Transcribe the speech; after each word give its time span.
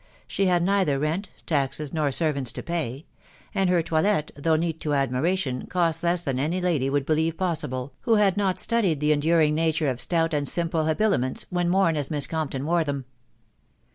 She 0.35 0.47
had 0.47 0.63
neither 0.63 0.97
rent, 0.97 1.29
taxes, 1.45 1.93
nor 1.93 2.11
servants, 2.11 2.51
to 2.53 2.63
pay; 2.63 3.05
and 3.53 3.69
her 3.69 3.83
toilet, 3.83 4.31
though 4.35 4.55
neat 4.55 4.81
to 4.81 4.95
admiration, 4.95 5.67
cost 5.67 6.01
less 6.03 6.23
than 6.23 6.39
any 6.39 6.59
lady 6.59 6.89
would 6.89 7.05
believe 7.05 7.37
pos 7.37 7.61
sible, 7.63 7.91
who 7.99 8.15
had 8.15 8.35
not 8.35 8.59
studied 8.59 8.99
the 8.99 9.11
enduring 9.11 9.53
nature 9.53 9.91
of 9.91 10.01
stout 10.01 10.33
and 10.33 10.47
simple 10.47 10.85
habiliments, 10.87 11.45
when 11.51 11.71
worn 11.71 11.95
as 11.97 12.09
Miss 12.09 12.25
Compton 12.25 12.65
wore 12.65 12.83
them. 12.83 13.05